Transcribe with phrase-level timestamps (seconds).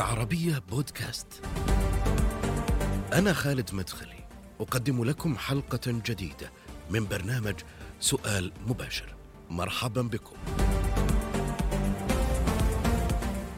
[0.00, 1.26] العربية بودكاست.
[3.12, 4.24] أنا خالد مدخلي،
[4.60, 6.50] أقدم لكم حلقة جديدة
[6.90, 7.54] من برنامج
[8.00, 9.14] سؤال مباشر.
[9.50, 10.36] مرحبا بكم.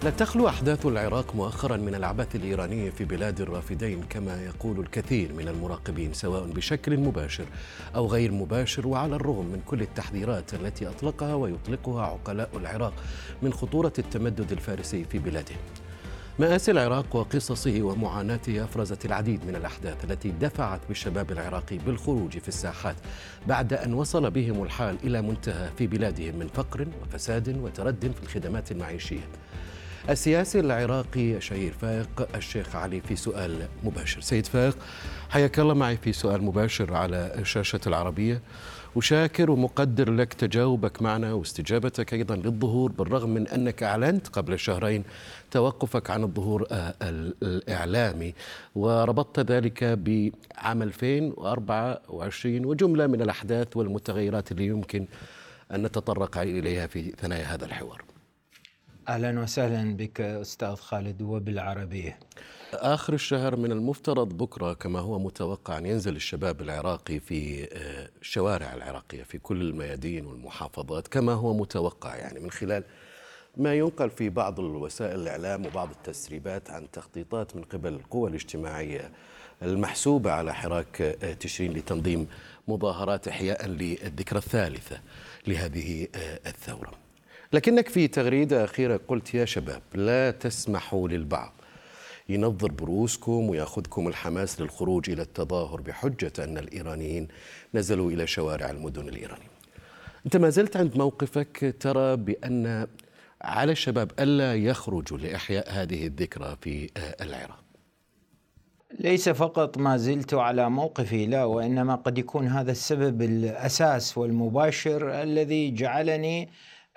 [0.05, 5.49] لا تخلو أحداث العراق مؤخرا من العبث الإيراني في بلاد الرافدين كما يقول الكثير من
[5.49, 7.47] المراقبين سواء بشكل مباشر
[7.95, 12.95] أو غير مباشر وعلى الرغم من كل التحذيرات التي أطلقها ويطلقها عقلاء العراق
[13.43, 15.57] من خطورة التمدد الفارسي في بلاده
[16.39, 22.97] مآسي العراق وقصصه ومعاناته أفرزت العديد من الأحداث التي دفعت بالشباب العراقي بالخروج في الساحات
[23.47, 28.73] بعد أن وصل بهم الحال إلى منتهى في بلادهم من فقر وفساد وترد في الخدمات
[28.73, 29.29] المعيشية.
[30.11, 34.21] السياسي العراقي شهير فائق الشيخ علي في سؤال مباشر.
[34.21, 34.77] سيد فائق
[35.31, 38.43] حياك الله معي في سؤال مباشر على شاشة العربية.
[38.97, 45.05] وشاكر ومقدر لك تجاوبك معنا واستجابتك أيضا للظهور بالرغم من أنك أعلنت قبل شهرين
[45.51, 46.95] توقفك عن الظهور آه،
[47.43, 48.35] الإعلامي
[48.75, 55.07] وربطت ذلك بعام 2024 وجملة من الأحداث والمتغيرات اللي يمكن
[55.73, 58.03] أن نتطرق إليها في ثنايا هذا الحوار
[59.09, 62.19] أهلا وسهلا بك أستاذ خالد وبالعربية.
[62.75, 68.75] آخر الشهر من المفترض بكرة كما هو متوقع أن ينزل الشباب العراقي في آه، الشوارع
[68.75, 72.85] العراقية في كل الميادين والمحافظات كما هو متوقع يعني من خلال
[73.57, 79.11] ما ينقل في بعض الوسائل الإعلام وبعض التسريبات عن تخطيطات من قبل القوى الاجتماعية
[79.63, 82.27] المحسوبة على حراك آه، تشرين لتنظيم
[82.69, 85.01] مظاهرات إحياء للذكرى الثالثة
[85.47, 86.93] لهذه آه، الثورة.
[87.53, 91.53] لكنك في تغريدة أخيرة قلت يا شباب لا تسمحوا للبعض
[92.29, 97.29] ينظر بروسكم وياخذكم الحماس للخروج إلى التظاهر بحجة أن الإيرانيين
[97.75, 99.53] نزلوا إلى شوارع المدن الإيرانية.
[100.27, 102.87] أنت ما زلت عند موقفك ترى بأن
[103.43, 107.63] على الشباب ألا يخرجوا لإحياء هذه الذكرى في العراق.
[109.01, 115.71] ليس فقط ما زلت على موقفي لا وإنما قد يكون هذا السبب الأساس والمباشر الذي
[115.71, 116.49] جعلني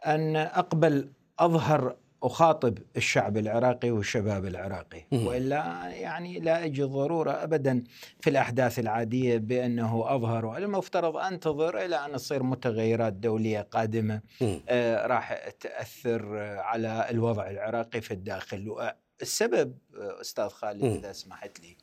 [0.05, 5.03] أن أقبل أظهر أخاطب الشعب العراقي والشباب العراقي.
[5.11, 7.83] وإلا يعني لا أجد ضرورة ابدا
[8.21, 14.21] في الأحداث العادية بأنه أظهر المفترض أنتظر إلى أن تصير متغيرات دولية قادمة
[14.69, 18.91] آه راح تأثر على الوضع العراقي في الداخل.
[19.21, 19.77] السبب
[20.21, 21.77] أستاذ خالد إذا سمحت لي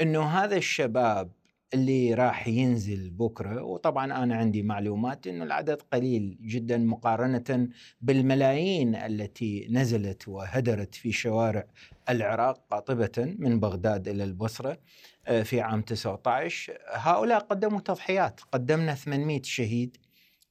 [0.00, 1.30] إنه هذا الشباب
[1.74, 7.68] اللي راح ينزل بكرة وطبعا أنا عندي معلومات إنه العدد قليل جدا مقارنة
[8.00, 11.66] بالملايين التي نزلت وهدرت في شوارع
[12.10, 14.78] العراق قاطبة من بغداد إلى البصرة
[15.26, 19.96] آه، في عام 19 هؤلاء قدموا تضحيات قدمنا 800 شهيد.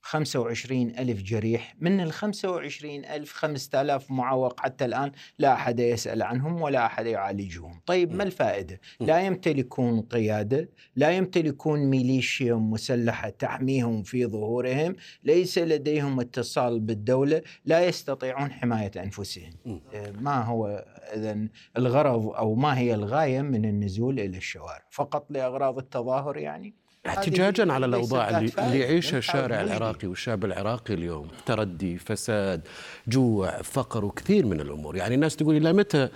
[0.05, 6.61] 25 ألف جريح من ال 25 ألف 5000 معوق حتى الآن لا أحد يسأل عنهم
[6.61, 7.81] ولا أحد يعالجهم.
[7.85, 16.19] طيب ما الفائدة؟ لا يمتلكون قيادة لا يمتلكون ميليشيا مسلحة تحميهم في ظهورهم ليس لديهم
[16.19, 19.53] اتصال بالدولة لا يستطيعون حماية أنفسهم.
[19.93, 25.77] آه، ما هو إذا الغرض أو ما هي الغاية من النزول إلى الشوارع؟ فقط لأغراض
[25.77, 31.27] التظاهر يعني؟ احتجاجا على الأوضاع اللي, اللي يعيشها الشارع العراقي والشاب العراقي اليوم.
[31.45, 32.61] تردي فساد
[33.07, 34.95] جوع فقر وكثير من الأمور.
[34.95, 36.09] يعني الناس تقول إلى متى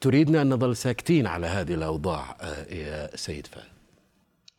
[0.00, 3.77] تريدنا أن نظل ساكتين على هذه الأوضاع آه، يا سيد فهد؟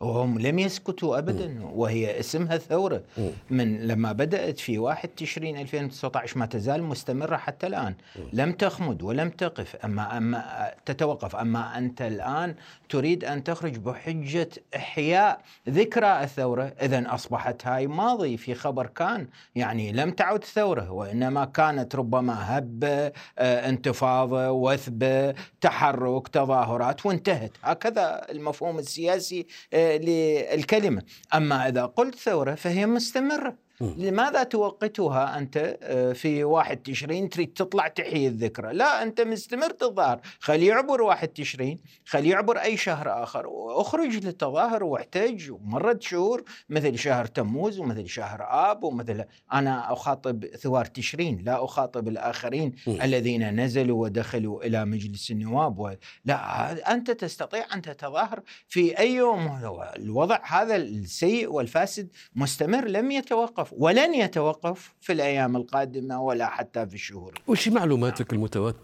[0.04, 3.04] وهم لم يسكتوا ابدا وهي اسمها ثورة.
[3.50, 7.96] من لما بدأت في 1 تشرين 2019 ما تزال مستمرة حتى الآن.
[8.34, 9.76] لم تخمد ولم تقف.
[9.76, 11.36] أما أما تتوقف.
[11.36, 12.56] أما أنت الآن
[12.90, 16.74] تريد أن تخرج بحجة إحياء ذكرى الثورة.
[16.82, 19.28] اذا أصبحت هاي ماضي في خبر كان.
[19.56, 27.52] يعني لم تعد ثورة وإنما كانت ربما هبه آه، انتفاضة وثبه تحرك تظاهرات وانتهت.
[27.64, 31.04] هكذا المفهوم السياسي آه، للكلمة،
[31.34, 33.69] أما إذا قلت ثورة فهي مستمرة.
[33.82, 40.20] لماذا توقتها أنت آه، في واحد تشرين تريد تطلع تحيي الذكرى؟ لا أنت مستمر تظاهر.
[40.40, 43.48] خلي يعبر واحد تشرين خلي يعبر أي شهر آخر.
[43.48, 49.24] واخرج للتظاهر واحتج ومرت شهور مثل شهر تموز ومثل شهر آب ومثل
[49.54, 53.02] أنا أخاطب ثوار تشرين لا أخاطب الآخرين م.
[53.02, 55.80] الذين نزلوا ودخلوا إلى مجلس النواب.
[55.80, 55.92] و...
[56.26, 59.60] لا أنت تستطيع أن تتظاهر في أي يوم.
[59.96, 63.69] الوضع هذا السيء والفاسد مستمر لم يتوقف.
[63.72, 67.34] يتوقف ولن يتوقف في الأيام القادمة ولا حتى في الشهور.
[67.48, 68.34] وش معلوماتك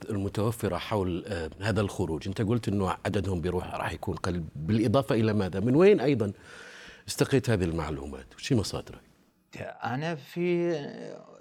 [0.09, 5.33] المتوفرة حول آه، هذا الخروج؟ أنت قلت أنه عددهم بيروح راح يكون قليل بالإضافة إلى
[5.33, 6.31] ماذا؟ من وين أيضا
[7.07, 9.01] استقيت هذه المعلومات؟ وش مصادرك؟
[9.83, 10.71] أنا في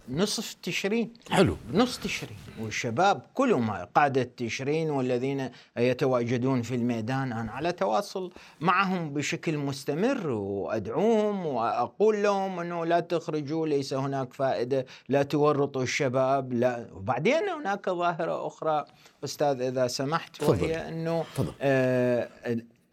[0.09, 1.57] نصف تشرين حلو.
[1.73, 2.37] نص تشرين.
[2.61, 7.33] والشباب كلهم قادة تشرين والذين يتواجدون في الميدان.
[7.33, 14.87] أنا على تواصل معهم بشكل مستمر وأدعوهم وأقول لهم أنه لا تخرجوا ليس هناك فائدة
[15.09, 16.89] لا تورطوا الشباب لا.
[16.93, 18.85] وبعدين هناك ظاهرة أخرى
[19.25, 21.25] أستاذ إذا سمحت وهي أنه
[21.61, 22.29] آه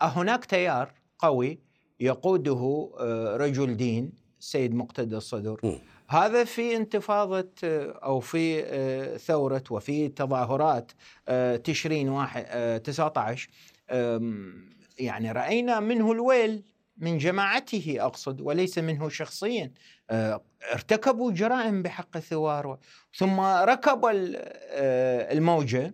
[0.01, 1.59] هناك تيار قوي
[1.99, 5.59] يقوده آه رجل دين السيد مقتدى الصدر.
[5.63, 5.90] م.
[6.11, 10.91] هذا في انتفاضة آه، أو في آه، ثورة وفي تظاهرات
[11.27, 13.49] آه، تشرين واحد 19
[14.99, 16.63] يعني رأينا منه الويل
[16.97, 19.71] من جماعته أقصد وليس منه شخصيا.
[20.73, 22.77] ارتكبوا جرائم بحق الثوار
[23.15, 24.11] ثم ركبوا
[25.31, 25.93] الموجة.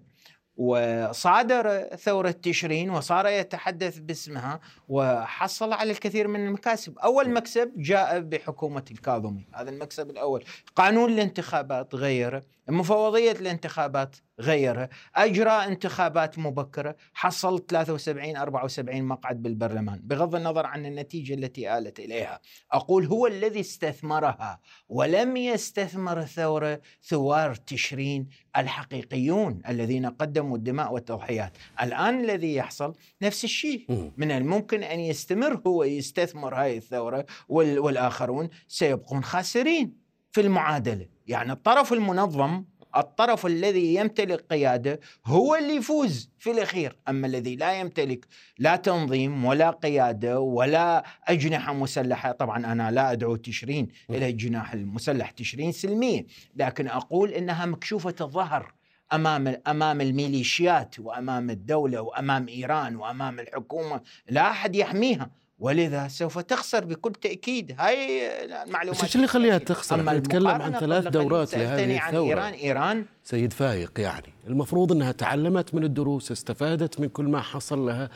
[0.58, 4.60] وصادر ثورة تشرين وصار يتحدث باسمها
[4.90, 7.00] وحصل على الكثير من المكاسب.
[7.00, 9.48] أول مكسب جاء بحكومة الكاظمي.
[9.54, 10.44] هذا المكسب الأول.
[10.76, 14.90] قانون الانتخابات غيره مفوضية الانتخابات غيرها.
[15.16, 16.96] أجرى انتخابات مبكرة.
[17.14, 22.40] حصل 73 74 مقعد بالبرلمان بغض النظر عن النتيجة التي آلت إليها.
[22.72, 24.60] أقول هو الذي استثمرها
[24.90, 28.28] ولم يستثمر الثورة ثوار تشرين
[28.58, 31.58] الحقيقيون الذين قدموا الدماء والتضحيات.
[31.82, 34.12] الآن الذي يحصل نفس الشيء.
[34.18, 38.50] من الممكن أن يستمر هو يستثمر هذه الثورة والآخرون.
[38.68, 39.94] سيبقون خاسرين
[40.32, 41.17] في المعادلة.
[41.28, 42.64] يعني الطرف المنظم
[42.98, 48.28] الطرف الذي يمتلك قيادة هو اللي يفوز في الأخير، أما الذي لا يمتلك
[48.60, 55.32] لا تنظيم ولا قيادة ولا أجنحة مسلحة، طبعا أنا لا أدعو تشرين إلى الجناح المسلح
[55.32, 56.26] تشرين سلمية،
[56.56, 58.74] لكن أقول إنها مكشوفة الظهر
[59.14, 66.86] أمام أمام الميليشيات وأمام الدولة وأمام إيران وأمام الحكومة، لا أحد يحميها، ولذا سوف تخسر
[66.86, 67.76] بكل تأكيد.
[67.80, 72.28] هاي المعلومات بس اللي يخليها تخسر؟ إحنا نتكلم عن ثلاث دورات لهذه الثورة.
[72.28, 73.06] إيران إيران.
[73.24, 78.10] سيد فايق يعني المفروض إنها تعلمت من الدروس استفادت من كل ما حصل لها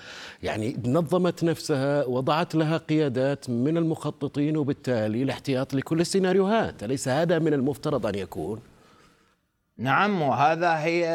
[0.43, 6.83] يعني نظمت نفسها وضعت لها قيادات من المخططين وبالتالي الاحتياط لكل السيناريوهات.
[6.83, 8.61] أليس هذا من المفترض أن يكون؟
[9.77, 11.05] نعم وهذا هي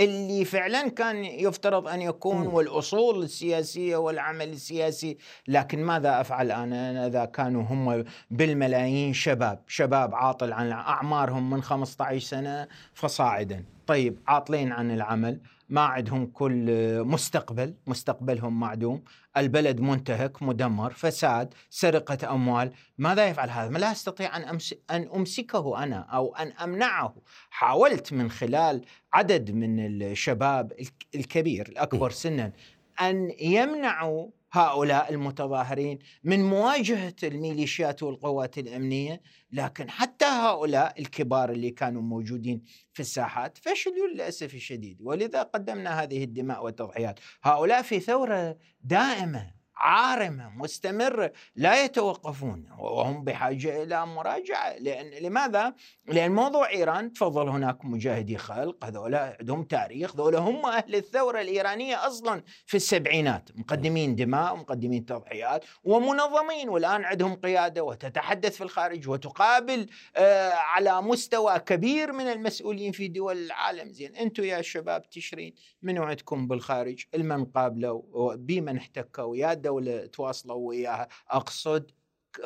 [0.00, 5.18] اللي فعلا كان يفترض أن يكون والأصول السياسية والعمل السياسي
[5.48, 12.26] لكن ماذا أفعل أنا؟ إذا كانوا هم بالملايين شباب شباب عاطل عن أعمارهم من 15
[12.26, 13.64] سنة فصاعدا.
[13.86, 15.40] طيب عاطلين عن العمل.
[15.68, 16.66] ما عندهم كل
[17.04, 19.04] مستقبل مستقبلهم معدوم.
[19.36, 22.72] البلد منتهك مدمر فساد سرقة أموال.
[22.98, 27.14] ماذا يفعل هذا؟ ما لا أستطيع أن, أمس أن أمسكه أنا أو أن أمنعه.
[27.50, 30.72] حاولت من خلال عدد من الشباب
[31.14, 32.52] الكبير الأكبر سنا
[33.00, 39.22] أن يمنعوا هؤلاء المتظاهرين من مواجهة الميليشيات والقوات الأمنية
[39.52, 44.98] لكن حتى هؤلاء الكبار اللي كانوا موجودين في الساحات فشلوا للأسف الشديد.
[45.00, 47.20] ولذا قدمنا هذه الدماء والتضحيات.
[47.42, 49.57] هؤلاء في ثورة دائمة.
[49.78, 54.78] عارمه مستمره لا يتوقفون وهم بحاجة إلى مراجعة.
[54.78, 55.74] لأن لماذا؟
[56.06, 62.06] لأن موضوع إيران تفضل هناك مجاهدي خلق هذولا عندهم تاريخ ذولا هم أهل الثورة الإيرانية
[62.06, 63.50] أصلا في السبعينات.
[63.54, 71.58] مقدمين دماء ومقدمين تضحيات ومنظمين والآن عندهم قيادة وتتحدث في الخارج وتقابل آه على مستوى
[71.58, 73.92] كبير من المسؤولين في دول العالم.
[73.92, 80.68] زين أنتم يا شباب تشرين من عندكم بالخارج؟ المن قابلوا بمن احتكوا؟ يا الدولة تواصلوا
[80.68, 81.08] وياها.
[81.30, 81.90] أقصد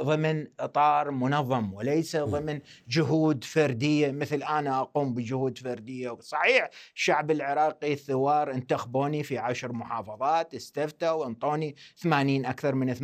[0.02, 6.16] ضمن إطار منظم وليس ضمن جهود فردية مثل أنا أقوم بجهود فردية.
[6.20, 13.00] صحيح الشعب العراقي الثوار انتخبوني في عشر محافظات استفتوا وانطوني 80 أكثر من 80%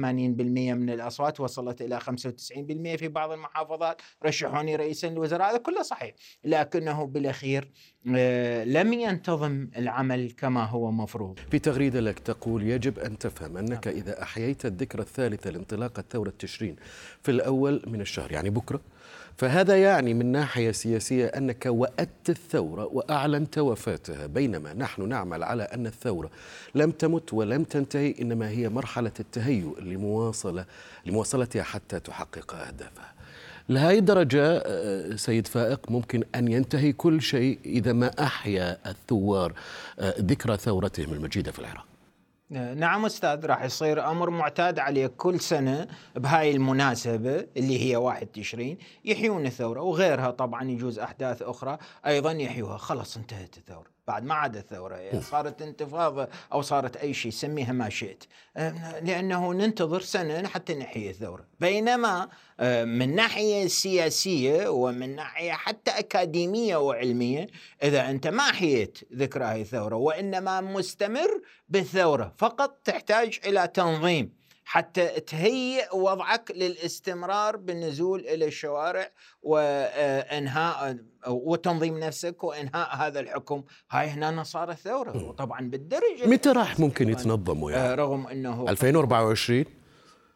[0.74, 4.02] من الأصوات وصلت إلى 95% في بعض المحافظات.
[4.24, 6.14] رشحوني رئيسا للوزراء هذا كله صحيح.
[6.44, 7.70] لكنه بالأخير
[8.16, 11.38] آه، لم ينتظم العمل كما هو مفروض.
[11.50, 13.96] في تغريدة لك تقول يجب أن تفهم أنك نعم.
[13.96, 16.76] إذا أحييت الذكرى الثالثة لانطلاق الثورة التشرين
[17.22, 18.80] في الأول من الشهر يعني بكرة.
[19.36, 24.26] فهذا يعني من ناحية سياسية أنك وأدت الثورة وأعلنت وفاتها.
[24.26, 26.30] بينما نحن نعمل على أن الثورة
[26.74, 30.64] لم تمت ولم تنتهي إنما هي مرحلة التهيؤ لمواصلة
[31.06, 33.12] لمواصلتها حتى تحقق أهدافها.
[33.68, 39.52] لهذه الدرجة آه، سيد فائق ممكن أن ينتهي كل شيء إذا ما أحيا الثوار
[39.98, 41.86] آه، ذكرى ثورتهم المجيدة في العراق.
[42.50, 48.78] نعم أستاذ راح يصير أمر معتاد عليه كل سنة بهاي المناسبة اللي هي واحد تشرين
[49.04, 52.76] يحيون الثورة وغيرها طبعا يجوز أحداث أخرى أيضا يحيوها.
[52.76, 53.97] خلاص انتهت الثورة.
[54.08, 58.24] بعد ما عاد الثورة يعني صارت انتفاضة أو صارت أي شيء سميها ما شئت.
[59.02, 61.44] لأنه ننتظر سنة حتى نحيي الثورة.
[61.60, 62.28] بينما
[62.84, 67.46] من ناحية سياسية ومن ناحية حتى أكاديمية وعلمية
[67.82, 74.37] إذا أنت ما حييت ذكرى هذه الثورة وإنما مستمر بالثورة فقط تحتاج إلى تنظيم.
[74.70, 79.10] حتى تهيئ وضعك للاستمرار بالنزول إلى الشوارع
[79.42, 80.96] وإنهاء
[81.28, 83.62] وتنظيم نفسك وإنهاء هذا الحكم.
[83.90, 89.64] هاي هنا صار الثوره وطبعا بالدرجة متى راح ممكن يتنظموا يعني؟ رغم إنه 2024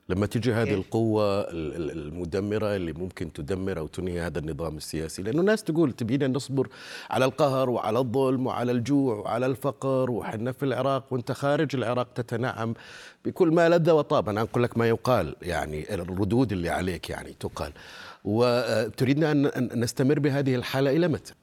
[0.08, 5.22] لما تجي هذه القوة المدمرة اللي ممكن تدمر أو تنهي هذا النظام السياسي.
[5.22, 6.68] لأنه الناس تقول تبينا نصبر
[7.10, 12.74] على القهر وعلى الظلم وعلى الجوع وعلى الفقر وحنا في العراق وانت خارج العراق تتنعم
[13.24, 14.28] بكل ما لذ وطاب.
[14.28, 17.72] أنا أقول لك ما يقال يعني الردود اللي عليك يعني تقال.
[18.24, 21.34] وتريدنا أن نستمر بهذه الحالة إلى متى؟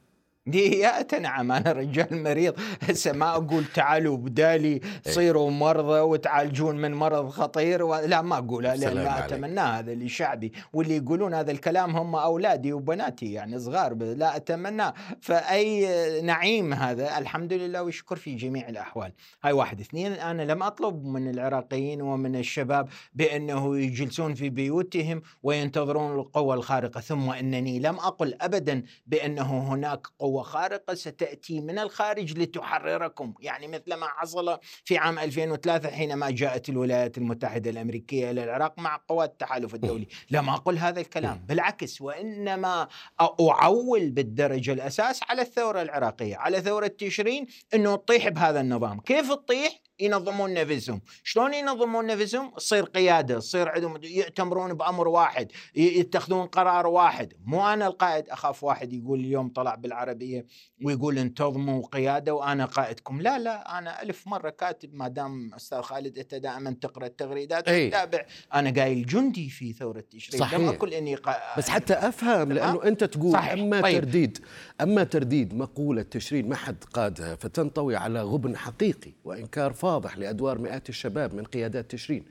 [0.49, 2.53] ديات نعم أنا رجال مريض.
[2.81, 4.81] هسه ما أقول تعالوا بدالي إيه.
[5.01, 7.95] صيروا مرضى وتعالجون من مرض خطير و...
[7.95, 13.33] لا ما اقولها لأن ما اتمناه هذا لشعبي واللي يقولون هذا الكلام هم أولادي وبناتي
[13.33, 13.93] يعني صغار.
[13.93, 19.11] لا اتمناه فأي نعيم هذا الحمد لله ويشكر في جميع الأحوال.
[19.43, 19.79] هاي واحد.
[19.79, 27.01] اثنين أنا لم أطلب من العراقيين ومن الشباب بأنه يجلسون في بيوتهم وينتظرون القوة الخارقة.
[27.01, 30.07] ثم أنني لم أقل ابدا بأنه هناك
[30.39, 33.33] قوه خارقة ستأتي من الخارج لتحرركم.
[33.39, 39.01] يعني مثل ما حصل في عام 2003 حينما جاءت الولايات المتحدة الأمريكية إلى العراق مع
[39.07, 40.07] قوات التحالف الدولي.
[40.31, 42.87] لم أقل هذا الكلام بالعكس وإنما
[43.21, 48.99] أعول بالدرجة الأساس على الثورة العراقية على ثورة تشرين أنه تطيح بهذا النظام.
[48.99, 56.47] كيف تطيح؟ ينظمون نفسهم شلون ينظمون نفسهم تصير قيادة تصير عندهم يأتمرون بأمر واحد يتخذون
[56.47, 60.45] قرار واحد مو أنا القائد أخاف واحد يقول اليوم طلع بالعربية
[60.83, 66.17] ويقول انتظموا قيادة وأنا قائدكم لا لا أنا ألف مرة كاتب ما دام أستاذ خالد
[66.17, 67.87] أنت دائما تقرأ التغريدات أي.
[67.87, 70.59] وتتابع أنا قايل جندي في ثورة تشرين صحيح.
[70.59, 71.35] لم أقل إني قا...
[71.57, 73.51] بس حتى أفهم لأنه أنت تقول صحيح.
[73.53, 73.99] أما طيب.
[74.01, 74.37] ترديد
[74.81, 80.57] أما ترديد مقولة تشرين ما حد قادها فتنطوي على غبن حقيقي وإنكار فاضل واضح لأدوار
[80.57, 82.25] مئات الشباب من قيادات تشرين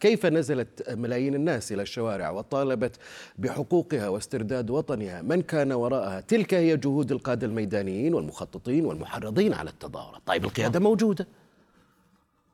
[0.00, 2.96] كيف نزلت ملايين الناس إلى الشوارع وطالبت
[3.38, 10.22] بحقوقها واسترداد وطنها؟ من كان وراءها؟ تلك هي جهود القادة الميدانيين والمخططين والمحرضين على التظاهرات.
[10.26, 11.26] طيب القيادة موجودة.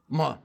[0.08, 0.38] ما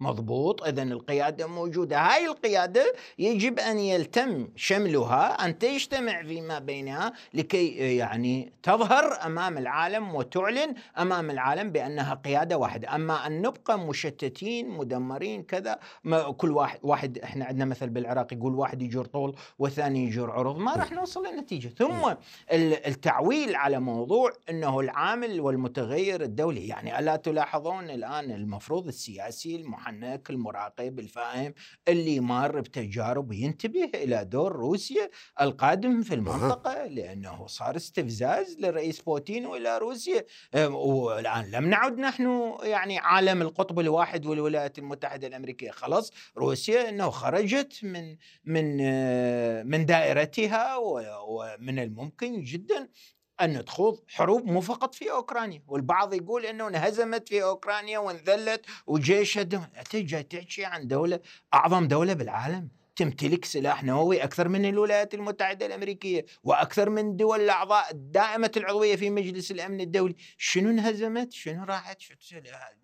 [0.00, 1.98] مضبوط إذا القيادة موجودة.
[1.98, 10.14] هاي القيادة يجب أن يلتم شملها أن تجتمع فيما بينها لكي يعني تظهر أمام العالم
[10.14, 12.94] وتعلن أمام العالم بأنها قيادة واحدة.
[12.94, 18.54] أما أن نبقى مشتتين مدمرين كذا ما كل واحد واحد إحنا عندنا مثل بالعراق يقول
[18.54, 20.56] واحد يجر طول والثاني يجر عرض.
[20.56, 22.14] ما راح نوصل لنتيجه ثم
[22.86, 26.68] التعويل على موضوع إنه العامل والمتغير الدولي.
[26.68, 31.54] يعني ألا تلاحظون الآن المفروض السياسي المحامي المحنك المراقب الفاهم
[31.88, 39.46] اللي مار بتجارب ينتبه إلى دور روسيا القادم في المنطقة لأنه صار استفزاز للرئيس بوتين
[39.46, 40.24] وإلى روسيا.
[40.70, 45.70] والآن لم نعد نحن يعني عالم القطب الواحد والولايات المتحدة الأمريكية.
[45.70, 48.76] خلاص روسيا إنه خرجت من من
[49.66, 50.76] من دائرتها
[51.28, 52.88] ومن الممكن جدا
[53.40, 59.42] أن تخوض حروب مو فقط في أوكرانيا والبعض يقول أنه انهزمت في أوكرانيا وانذلت وجيشها
[59.90, 61.20] تجي تحكي عن دولة
[61.54, 67.90] أعظم دولة بالعالم؟ تمتلك سلاح نووي أكثر من الولايات المتحدة الأمريكية وأكثر من دول الأعضاء
[67.90, 72.02] الدائمة العضوية في مجلس الأمن الدولي، شنو انهزمت؟ شنو راحت؟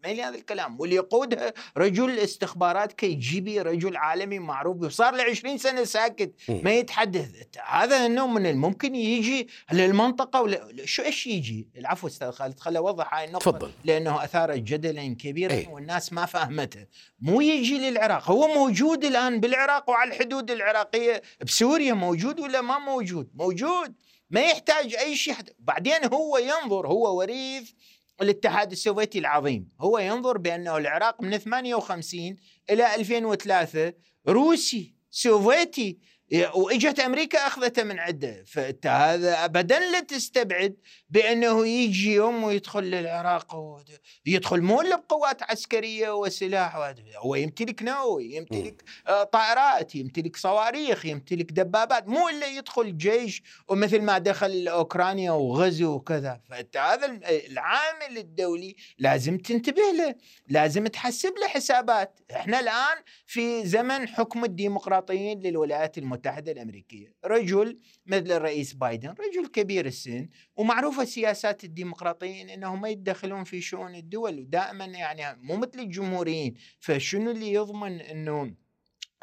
[0.05, 5.23] ما هذا الكلام واللي يقودها رجل استخبارات كي جي بي رجل عالمي معروف وصار له
[5.23, 7.31] 20 سنة ساكت ما يتحدث
[7.67, 13.15] هذا إنه من الممكن يجي للمنطقة ولا شو إيش يجي؟ العفو أستاذ خالد خلي اوضح
[13.15, 13.71] هاي النقطة تفضل.
[13.85, 15.69] لأنه اثارت جدلا كبيرا أي.
[15.71, 16.87] والناس ما فهمته
[17.21, 23.31] مو يجي للعراق هو موجود الآن بالعراق على الحدود العراقية بسوريا موجود ولا ما موجود؟
[23.35, 23.95] موجود
[24.31, 27.71] ما يحتاج أي شيء بعدين هو ينظر هو وريث
[28.23, 29.69] الاتحاد السوفيتي العظيم.
[29.81, 32.37] هو ينظر بأنه العراق من 58
[32.71, 33.93] إلى 2003
[34.29, 35.99] روسي سوفيتي
[36.55, 40.77] وإجت أمريكا أخذته من عنده فانت هذا ابدا لا تستبعد
[41.13, 43.57] بأنه يجي يوم ويدخل للعراق
[44.27, 46.77] يدخل مو إلا بقوات عسكرية وسلاح
[47.17, 52.09] هو يمتلك نووي يمتلك آه، طائرات يمتلك صواريخ يمتلك دبابات.
[52.09, 56.41] مو إلا يدخل جيش ومثل ما دخل أوكرانيا وغزو وكذا.
[56.51, 60.15] فأنت هذا العامل الدولي لازم تنتبه له
[60.49, 62.21] لازم تحسب له حسابات.
[62.37, 67.15] إحنا الآن في زمن حكم الديمقراطيين للولايات المتحدة المتحدة الأمريكية.
[67.25, 70.29] رجل مثل الرئيس بايدن رجل كبير السن
[71.05, 76.55] سياسات الديمقراطيين أنهم ما يتدخلون في شؤون الدول ودائما يعني مو مثل الجمهوريين.
[76.81, 78.55] فشنو اللي يضمن أنه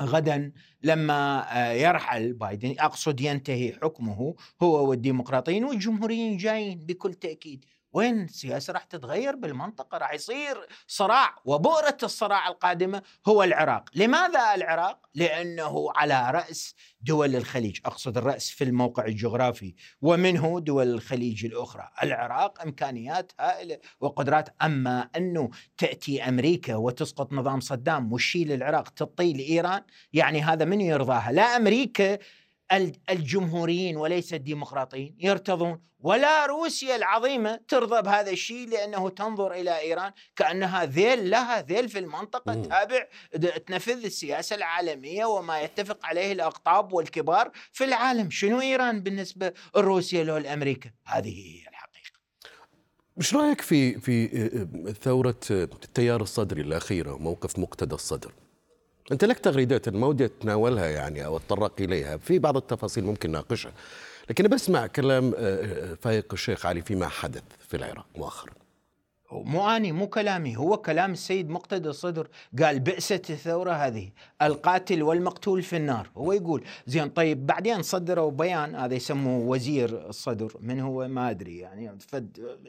[0.01, 7.65] غدا لما آه، يرحل بايدن أقصد ينتهي حكمه هو والديمقراطيين والجمهوريين جايين بكل تأكيد.
[7.93, 15.09] وين السياسة راح تتغير بالمنطقة راح يصير صراع وبؤرة الصراع القادمة هو العراق، لماذا العراق؟
[15.15, 22.61] لأنه على رأس دول الخليج، أقصد الرأس في الموقع الجغرافي ومنه دول الخليج الأخرى، العراق
[22.61, 30.41] إمكانيات هائلة وقدرات أما أنه تأتي أمريكا وتسقط نظام صدام وتشيل العراق تطي لإيران، يعني
[30.41, 32.17] هذا من يرضاها؟ لا أمريكا
[33.09, 40.85] الجمهوريين وليس الديمقراطيين يرتضون ولا روسيا العظيمة ترضى بهذا الشيء لأنه تنظر إلى إيران كأنها
[40.85, 42.53] ذيل لها ذيل في المنطقة.
[42.53, 43.07] تابع
[43.67, 48.29] تنفذ السياسة العالمية وما يتفق عليه الأقطاب والكبار في العالم.
[48.29, 52.19] شنو إيران بالنسبة لروسيا لو الأمريكا هذه هي الحقيقة.
[53.17, 54.27] مش رأيك في في
[55.01, 58.33] ثورة التيار الصدري الأخيرة موقف مقتدى الصدر؟
[59.11, 63.71] أنت لك تغريدات ما ودي أتناولها يعني أو أتطرق إليها في بعض التفاصيل ممكن ناقشها
[64.29, 68.58] لكن بسمع كلام آه، آه، فايق الشيخ علي فيما حدث في العراق مؤخرا.
[69.31, 72.27] مو آني مو كلامي هو كلام السيد مقتدى الصدر.
[72.63, 74.09] قال بئست الثورة هذه
[74.41, 76.09] القاتل والمقتول في النار.
[76.17, 80.53] هو يقول زين طيب بعدين صدروا بيان هذا يسموه وزير الصدر.
[80.59, 81.97] من هو؟ ما أدري يعني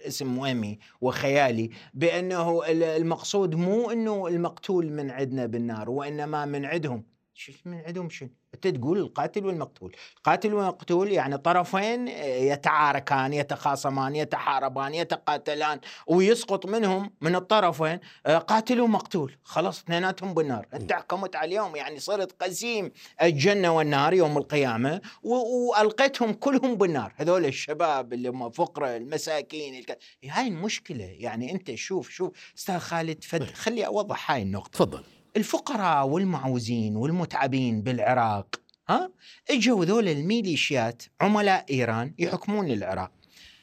[0.06, 7.02] اسم وهمي وخيالي بأنه المقصود مو إنه المقتول من عندنا بالنار وإنما من عندهم.
[7.34, 9.96] شو من عندهم شنو؟ أنت تقول القاتل والمقتول.
[10.16, 19.36] القاتل والمقتول يعني طرفين يتعاركان يتخاصمان يتحاربان يتقاتلان ويسقط منهم من الطرفين آه، قاتل ومقتول.
[19.44, 20.66] خلاص اثنيناتهم بالنار.
[20.74, 27.12] انت حكمت عليهم يعني صرت قسيم الجنة والنار يوم القيامة وألقيتهم كلهم بالنار.
[27.16, 29.98] هذول الشباب اللي هم فقره المساكين الك...
[30.24, 31.04] هاي المشكلة.
[31.04, 34.70] يعني أنت شوف شوف أستاذ خالد فد خلي أوضح هاي النقطة.
[34.70, 35.19] تفضل.
[35.36, 39.10] الفقراء والمعوزين والمتعبين بالعراق ها؟
[39.50, 43.12] إجوا ذول الميليشيات عملاء إيران يحكمون العراق.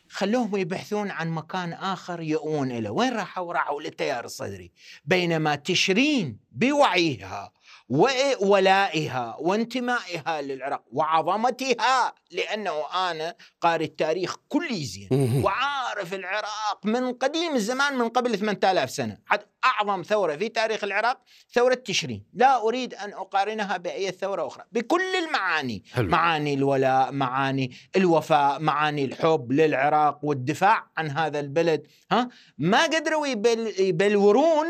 [0.10, 4.71] خلوهم يبحثون عن مكان آخر يؤون له، وين راحوا؟ راحوا للتيار الصدري،
[5.06, 7.51] بينما تشرين بوعيها.
[7.89, 17.97] وولائها وانتمائها للعراق وعظمتها لأنه أنا قارئ التاريخ كلي زين وعارف العراق من قديم الزمان
[17.97, 19.17] من قبل 8000 سنة.
[19.26, 21.21] حتى أعظم ثورة في تاريخ العراق
[21.54, 22.26] ثورة تشرين.
[22.34, 24.63] لا أريد أن أقارنها بأي ثورة أخرى.
[24.71, 25.84] بكل المعاني.
[25.93, 26.10] حلو.
[26.10, 33.73] معاني الولاء معاني الوفاء معاني الحب للعراق والدفاع عن هذا البلد ها؟ ما قدروا يبل
[33.80, 34.67] يبلورون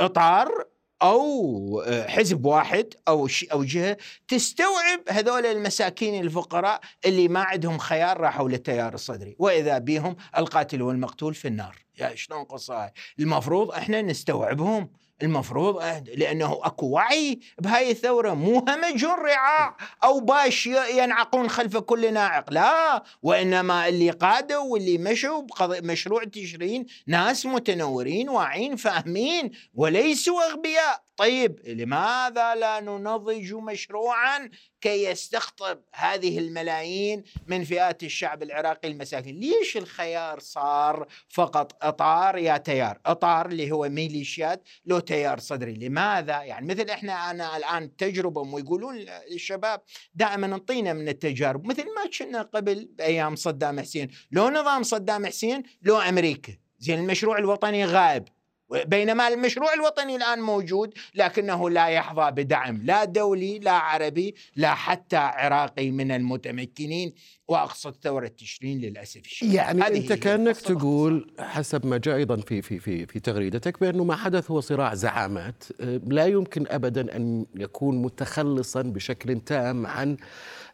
[0.00, 0.66] إطار
[1.02, 3.96] أو آه، حزب واحد أو أو جهة
[4.28, 11.34] تستوعب هذول المساكين الفقراء اللي ما عندهم خيار راحوا للتيار الصدري وإذا بهم القاتل والمقتول
[11.34, 11.76] في النار.
[11.98, 14.90] يا شلون قصة المفروض إحنا نستوعبهم.
[15.22, 15.82] المفروض
[16.14, 23.02] لأنه أكو وعي بهاي الثورة مو همج رعاع أو باش ينعقون خلف كل ناعق لا
[23.22, 31.05] وإنما اللي قادوا واللي مشوا بمشروع تشرين ناس متنورين واعين فاهمين وليسوا أغبياء.
[31.16, 34.50] طيب لماذا لا ننضج مشروعا
[34.80, 42.56] كي يستقطب هذه الملايين من فئات الشعب العراقي المساكين؟ ليش الخيار صار فقط إطار يا
[42.56, 45.74] تيار؟ إطار اللي هو ميليشيات لو تيار صدري.
[45.74, 48.96] لماذا؟ يعني مثل إحنا أنا الآن تجربه ويقولون
[49.30, 49.80] الشباب
[50.14, 51.66] دائما انطينا من التجارب.
[51.66, 54.08] مثل ما كنا قبل بأيام صدام حسين.
[54.30, 56.52] لو نظام صدام حسين لو أمريكا.
[56.78, 58.24] زين المشروع الوطني غائب.
[58.70, 65.16] بينما المشروع الوطني الآن موجود لكنه لا يحظى بدعم لا دولي لا عربي لا حتى
[65.16, 67.14] عراقي من المتمكنين
[67.48, 69.54] واقصد ثوره تشرين للأسف الشديد.
[69.54, 74.16] يعني أنت كأنك تقول حسب ما جاء أيضا في في في في تغريدتك بأنه ما
[74.16, 75.64] حدث هو صراع زعامات.
[75.80, 80.16] آه، لا يمكن ابدا أن يكون متخلصا بشكل تام عن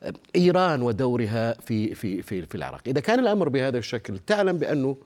[0.02, 4.96] آه، إيران ودورها في في في في العراق، إذا كان الأمر بهذا الشكل تعلم بأنه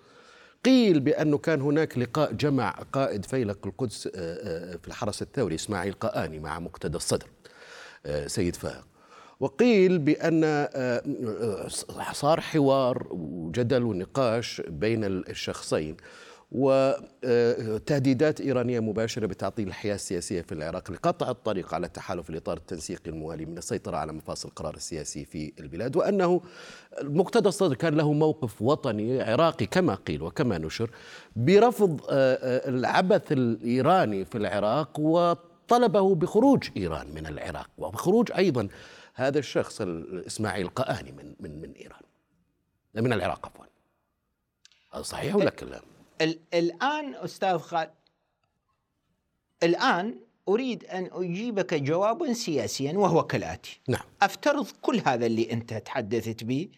[0.67, 5.93] قيل بأنه كان هناك لقاء جمع قائد فيلق القدس آه، آه، في الحرس الثوري إسماعيل
[5.93, 7.27] قآني مع مقتدى الصدر
[8.07, 8.87] آه، سيد فائق
[9.41, 10.69] وقيل بأن
[12.13, 15.97] صار حوار وجدل ونقاش بين الشخصين.
[16.53, 23.47] وتهديدات إيرانية مباشرة بتعطيل الحياة السياسية في العراق لقطع الطريق على التحالف الإطار التنسيقي الموالي
[23.47, 26.43] من السيطرة على مفاصل القرار السياسي في البلاد وأنه
[27.03, 30.91] مقتدى الصدر كان له موقف وطني عراقي كما قيل وكما نشر
[31.37, 38.69] برفض آه، آه، العبث الإيراني في العراق وطلبه بخروج إيران من العراق وبخروج أيضا
[39.15, 39.81] هذا الشخص
[40.27, 42.01] اسماعيل القآني من من من إيران
[42.95, 43.67] من العراق عفوا
[45.03, 45.96] صحيح ولا كلام؟
[46.55, 47.91] الآن أستاذ خالد
[49.63, 50.15] الآن
[50.49, 53.81] أريد أن أجيبك جوابا سياسيا وهو كالآتي.
[53.89, 54.03] نعم.
[54.23, 56.69] أفترض كل هذا اللي أنت تحدثت به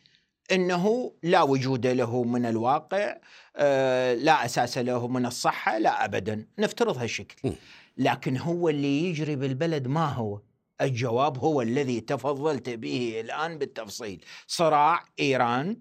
[0.53, 3.17] إنه لا وجود له من الواقع
[3.57, 6.47] آه، لا أساس له من الصحة لا ابدا.
[6.59, 7.53] نفترض هالشكل.
[7.97, 10.41] لكن هو اللي يجري بالبلد ما هو؟
[10.81, 14.25] الجواب هو الذي تفضلت به الآن بالتفصيل.
[14.47, 15.77] صراع إيران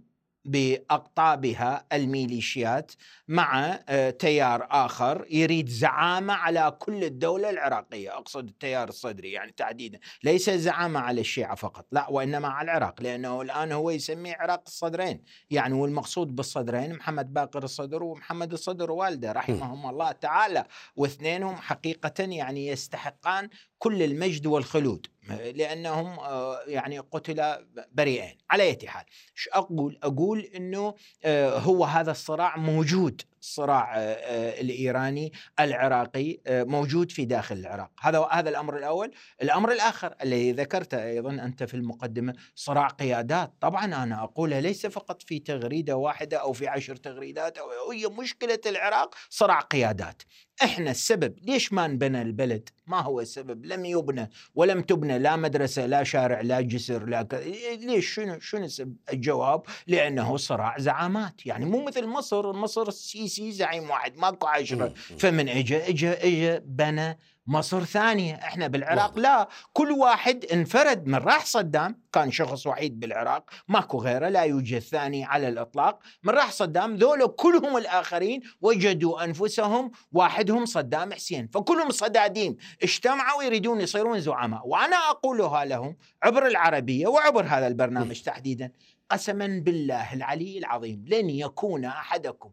[0.47, 2.91] باقطابها الميليشيات
[3.27, 9.99] مع آه، تيار آخر يريد زعامة على كل الدولة العراقية، أقصد التيار الصدري يعني تحديدا،
[10.23, 15.23] ليس زعامة على الشيعة فقط، لا وإنما على العراق لأنه الآن هو يسميه عراق الصدرين،
[15.49, 22.67] يعني والمقصود بالصدرين محمد باقر الصدر ومحمد الصدر والده رحمهم الله تعالى، واثنينهم حقيقه يعني
[22.67, 27.55] يستحقان كل المجد والخلود لأنهم آه، يعني قتل
[27.91, 28.37] بريئين.
[28.49, 29.05] على أي حال
[29.53, 33.21] أقول؟ أقول إنه آه، هو هذا الصراع موجود.
[33.41, 39.71] الصراع آه، آه، الإيراني العراقي آه، موجود في داخل العراق هذا هذا الأمر الأول الأمر
[39.71, 45.39] الآخر الذي ذكرته أيضا أنت في المقدمة صراع قيادات طبعا أنا اقولها ليس فقط في
[45.39, 50.23] تغريدة واحدة أو في عشر تغريدات أو هي مشكلة العراق صراع قيادات
[50.63, 55.85] إحنا السبب ليش ما انبنى البلد؟ ما هو السبب؟ لم يبنى ولم تبنى لا مدرسة
[55.85, 57.33] لا شارع لا جسر لا ك...
[57.79, 58.67] ليش شنو شنو
[59.13, 64.93] الجواب؟ لأنه صراع زعامات، يعني مو مثل مصر، مصر السيسي السيسي زعيم واحد ماكو عشرة
[65.19, 68.35] فمن اجى اجى اجى بنى مصر ثانية.
[68.35, 74.29] إحنا بالعراق لا كل واحد انفرد من راح صدام كان شخص وحيد بالعراق ماكو غيره
[74.29, 75.99] لا يوجد ثاني على الإطلاق.
[76.23, 83.81] من راح صدام ذولا كلهم الآخرين وجدوا أنفسهم واحدهم صدام حسين فكلهم صدادين اجتمعوا يريدون
[83.81, 84.67] يصيرون زعماء.
[84.67, 88.71] وأنا أقولها لهم عبر العربية وعبر هذا البرنامج تحديدا
[89.09, 92.51] قسما بالله العلي العظيم لن يكون أحدكم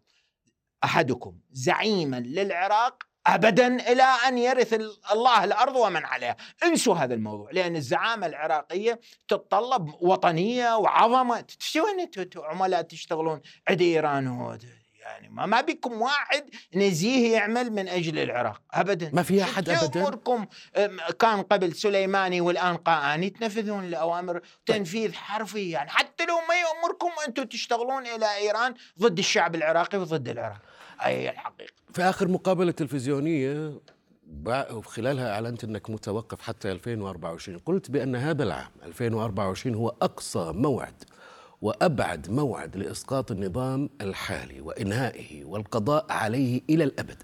[0.85, 4.75] أحدكم زعيما للعراق ابدا إلى أن يرث
[5.13, 11.45] الله الأرض ومن عليها، انسوا هذا الموضوع لأن الزعامة العراقية تتطلب وطنية وعظمة،
[11.77, 14.59] وين أنتم عملاء تشتغلون؟ عند إيران
[15.01, 19.11] يعني ما, ما بكم واحد نزيه يعمل من أجل العراق ابدا.
[19.13, 20.47] ما في أحد ابدا؟ أموركم؟
[21.19, 25.71] كان قبل سليماني والان قااني تنفذون الأوامر تنفيذ حرفي.
[25.71, 30.61] يعني حتى لو ما يأمركم أنتم تشتغلون إلى إيران ضد الشعب العراقي وضد العراق.
[31.01, 33.81] هي الحقيقة في آخر مقابلة تلفزيونية
[34.47, 41.05] وخلالها أعلنت أنك متوقف حتى 2024 قلت بأن هذا العام 2024 هو أقصى موعد
[41.63, 47.23] وأبعد موعد لإسقاط النظام الحالي وإنهائه والقضاء عليه إلى الأبد.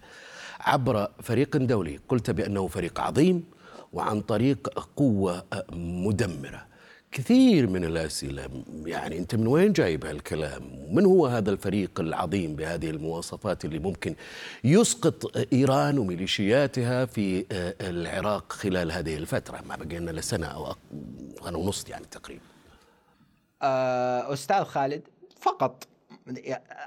[0.60, 3.44] عبر فريق دولي قلت بأنه فريق عظيم
[3.92, 6.69] وعن طريق قوة مدمرة.
[7.12, 8.48] كثير من الأسئلة.
[8.86, 14.14] يعني أنت من وين جايب هالكلام؟ من هو هذا الفريق العظيم بهذه المواصفات اللي ممكن
[14.64, 20.76] يسقط إيران وميليشياتها في آه، العراق خلال هذه الفترة؟ ما بقي لنا أو سنة
[21.42, 22.42] ونص يعني تقريبا.
[23.62, 25.02] آه، أستاذ خالد
[25.40, 25.86] فقط.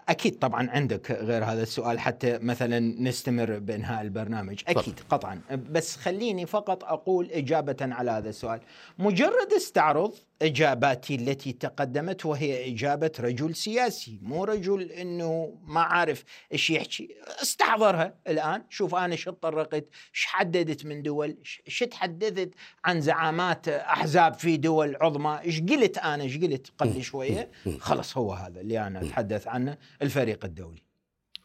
[0.10, 4.62] أكيد طبعا عندك غير هذا السؤال حتى مثلا نستمر بإنهاء البرنامج.
[4.68, 5.42] أكيد قطعا.
[5.72, 8.60] بس خليني فقط أقول إجابة على هذا السؤال.
[9.00, 16.70] مجرد استعرض إجاباتي التي تقدمت وهي إجابة رجل سياسي مو رجل إنه ما عارف إيش
[16.70, 17.16] يحكي.
[17.42, 18.64] استحضرها الآن.
[18.70, 22.50] شوف أنا شو تطرقت إيش حددت من دول إيش تحدثت
[22.86, 25.40] عن زعامات أحزاب في دول عظمى.
[25.46, 30.46] إيش قلت أنا؟ إيش قلت قبل شوية؟ خلص هو هذا اللي أنا أتحدث عنه الفريق
[30.46, 30.84] الدولي.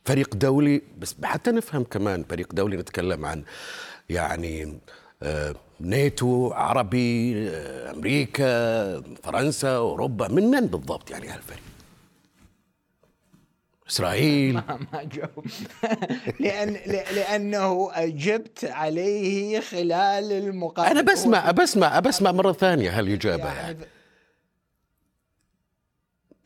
[0.05, 3.45] فريق دولي بس حتى نفهم كمان فريق دولي نتكلم عن
[4.09, 4.81] يعني
[5.81, 11.63] ناتو عربي آه، أمريكا فرنسا أوروبا من من بالضبط يعني هالفريق؟
[13.89, 14.55] إسرائيل.
[14.69, 15.47] ما, ما جاوب.
[16.41, 16.73] لأن
[17.15, 23.87] لأنه أجبت عليه خلال المقابله أنا بسمع بسمع بسمع مرة ثانية هالإجابة يعني, يعني.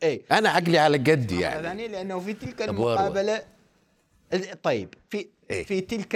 [0.03, 1.87] اي أنا عقلي على قدي يعني.
[1.87, 3.41] لأنه في تلك المقابله
[4.63, 6.15] طيب في إيه؟ في تلك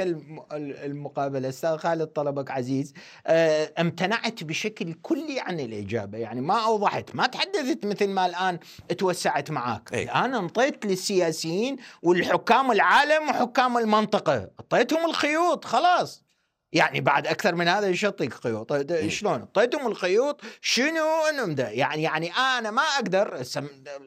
[0.86, 2.94] المقابلة أستاذ خالد طلبك عزيز
[3.28, 8.60] آه، امتنعت بشكل كلي عن الإجابة يعني ما أوضحت ما تحدثت مثل ما الآن
[8.98, 16.28] توسعت معاك إيه؟ أنا انطيت للسياسيين والحكام العالم وحكام المنطقة اعطيتهم الخيوط خلاص
[16.72, 19.10] يعني بعد أكثر من هذا إيش اعطيك خيوط؟ طيب، إيه.
[19.10, 23.44] شلون؟ اعطيتهم الخيوط شنو انهم ده يعني يعني أنا ما أقدر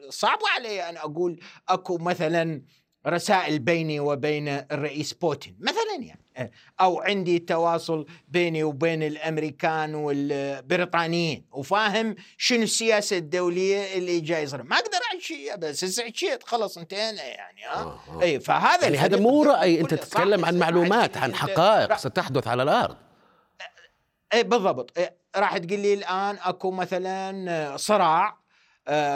[0.09, 2.61] صعب علي أن أقول أكو مثلا
[3.07, 12.15] رسائل بيني وبين الرئيس بوتين مثلا يعني أو عندي تواصل بيني وبين الأمريكان والبريطانيين وفاهم
[12.37, 14.63] شنو السياسة الدولية اللي جاي يصير.
[14.63, 18.21] ما أقدر أعيش بس عشيت خلاص انتهينا يعني ها؟ آه، آه.
[18.21, 19.99] إي فهذا يعني هذا مو رأي أنت كله.
[19.99, 22.97] تتكلم عن معلومات عن حقائق ستحدث على الأرض.
[24.33, 24.97] إي بالضبط.
[25.35, 28.40] راح تقول لي الآن أكو مثلا صراع آه،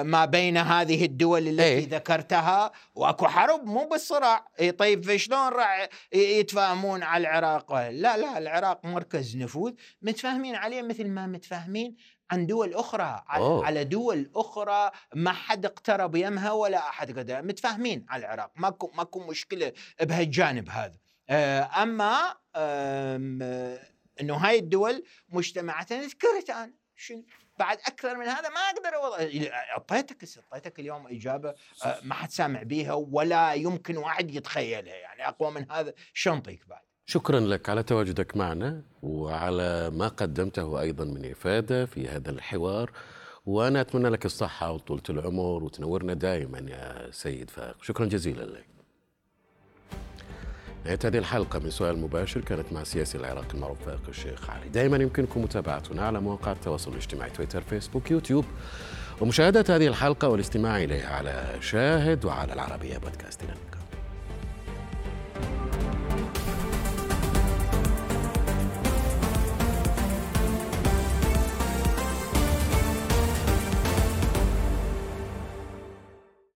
[0.04, 1.90] ما بين هذه الدول التي إيه.
[1.90, 2.72] ذكرتها.
[2.96, 4.48] واكو حرب مو بالصراع.
[4.60, 9.74] اي طيب شلون راح يتفاهمون على العراق؟ لا لا العراق مركز نفوذ.
[10.02, 11.96] متفاهمين عليه مثل ما متفاهمين
[12.32, 13.24] عن دول أخرى.
[13.28, 13.66] على, أوه.
[13.66, 18.52] على دول أخرى ما حد اقترب يمها ولا أحد قدر متفاهمين على العراق.
[18.56, 20.98] ماكو ماكو مشكلة بهالجانب هذا.
[21.30, 23.80] آه، أما آه،
[24.22, 27.24] إنه هاي الدول مجتمعات أنا ذكرت أنا شنو؟
[27.60, 29.20] بعد أكثر من هذا ما أقدر
[29.54, 31.56] أعطيتك أعطيتك اليوم إجابة
[32.04, 36.82] ما حد سامع بيها ولا يمكن واحد يتخيلها يعني أقوى من هذا شو نطيك بعد.
[37.06, 42.92] شكرا لك على تواجدك معنا وعلى ما قدمته أيضا من إفادة في هذا الحوار
[43.46, 48.75] وأنا أتمنى لك الصحة وطولة العمر وتنورنا دائما يا سيد فائق شكرا جزيلا لك.
[50.86, 54.70] نهاية هذه الحلقة من سؤال مباشر كانت مع السياسي العراقي المعروف فائق الشيخ علي.
[54.70, 58.46] دائما يمكنكم متابعتنا على مواقع التواصل الاجتماعي تويتر فيسبوك يوتيوب.
[59.22, 63.42] ومشاهدة هذه الحلقة والاستماع إليها على شاهد وعلى العربية بودكاست